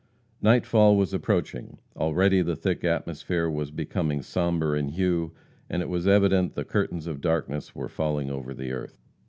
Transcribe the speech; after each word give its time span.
Nightfall 0.41 0.97
was 0.97 1.13
approaching. 1.13 1.77
Already 1.95 2.41
the 2.41 2.55
thick 2.55 2.83
atmosphere 2.83 3.47
was 3.47 3.69
becoming 3.69 4.23
sombre 4.23 4.75
in 4.75 4.89
hue, 4.89 5.31
and 5.69 5.83
it 5.83 5.89
was 5.89 6.07
evident 6.07 6.55
the 6.55 6.65
curtains 6.65 7.05
of 7.05 7.21
darkness 7.21 7.75
were 7.75 7.87
falling 7.87 8.31
over 8.31 8.51
the 8.55 8.71
earth. 8.71 8.97